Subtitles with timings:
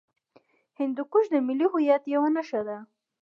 [0.79, 2.77] هندوکش د ملي هویت یوه نښه ده.